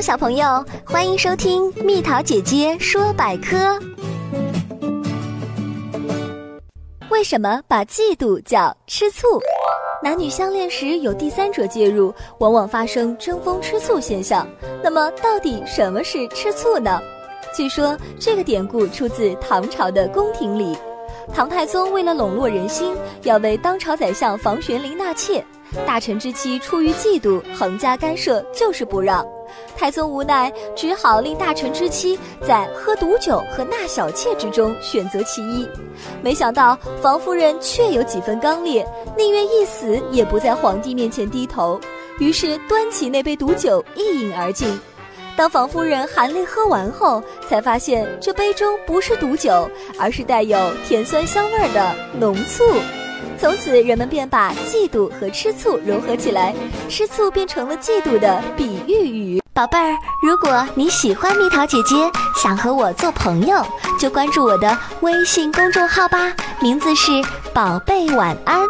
[0.00, 3.78] 小朋友，欢迎收听蜜桃姐姐说百科。
[7.10, 9.38] 为什么把嫉妒叫吃醋？
[10.02, 14.48] 男女相恋时有第三者介入，往往发生争风吃醋现象。
[14.82, 16.98] 那么，到底什么是吃醋呢？
[17.54, 20.74] 据说这个典故出自唐朝的宫廷里，
[21.34, 25.44] 唐太宗为了笼络人心，要为当朝宰相房玄龄纳妾。
[25.86, 29.26] 大臣之妻出于嫉妒，横加干涉，就是不让。
[29.76, 35.68] 太宗无奈，只好令大臣之妻在喝毒酒和纳小妾之中选择其一。
[36.22, 41.80] 没想到房夫人确有几分刚烈，宁愿一死也不在皇帝面前低头。
[42.18, 44.78] 于是端起那杯毒酒一饮而尽。
[45.36, 52.64] 当房夫人含泪喝完后，才发现这杯中不是毒酒，而是带有甜酸香味的浓醋。
[53.38, 56.54] 从此，人们便把嫉妒和吃醋融合起来，
[56.88, 59.40] 吃醋变成了嫉妒的比喻语。
[59.52, 61.96] 宝贝儿，如果你喜欢蜜桃姐姐，
[62.36, 63.64] 想和我做朋友，
[63.98, 67.12] 就关注我的微信公众号吧，名字是
[67.52, 68.60] “宝贝晚安”。